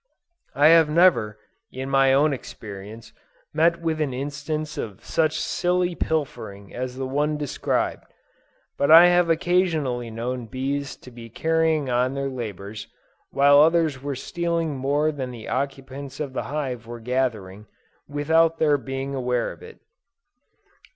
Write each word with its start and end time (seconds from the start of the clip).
I 0.55 0.69
have 0.69 0.89
never, 0.89 1.37
in 1.71 1.87
my 1.87 2.11
own 2.11 2.33
experience, 2.33 3.13
met 3.53 3.81
with 3.81 4.01
an 4.01 4.15
instance 4.15 4.75
of 4.75 5.05
such 5.05 5.39
silly 5.39 5.93
pilfering 5.93 6.73
as 6.73 6.95
the 6.97 7.05
one 7.05 7.37
described; 7.37 8.11
but 8.79 8.89
I 8.89 9.09
have 9.09 9.29
occasionally 9.29 10.09
known 10.09 10.47
bees 10.47 10.95
to 10.95 11.11
be 11.11 11.29
carrying 11.29 11.87
on 11.91 12.15
their 12.15 12.29
labors, 12.31 12.87
while 13.29 13.59
others 13.61 14.01
were 14.01 14.15
stealing 14.15 14.75
more 14.75 15.11
than 15.11 15.29
the 15.29 15.47
occupants 15.47 16.19
of 16.19 16.33
the 16.33 16.45
hive 16.49 16.87
were 16.87 16.99
gathering, 16.99 17.67
without 18.09 18.57
their 18.57 18.79
being 18.79 19.13
aware 19.13 19.51
of 19.51 19.61
it. 19.61 19.81